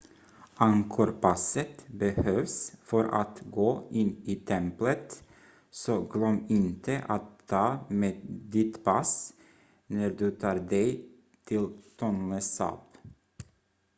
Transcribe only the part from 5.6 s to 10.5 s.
så glöm inte att ta med ditt pass när du